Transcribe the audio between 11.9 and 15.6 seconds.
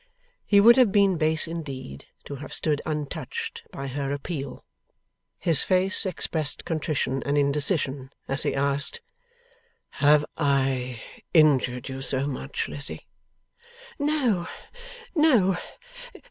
so much, Lizzie?' 'No, no.